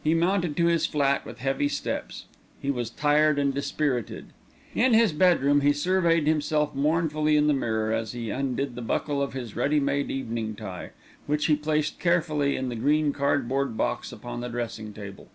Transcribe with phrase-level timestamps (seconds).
[0.00, 2.26] He mounted to his flat with heavy steps.
[2.62, 4.26] He was tired and dispirited.
[4.76, 9.20] In his bedroom he surveyed himself mournfully in the mirror as he undid the buckle
[9.20, 10.90] of his ready made evening tie,
[11.26, 15.30] which he placed carefully in the green cardboard box upon the dressing table.